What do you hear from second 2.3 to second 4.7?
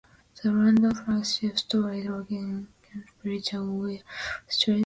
in Knightsbridge, a few streets from rival Harrods.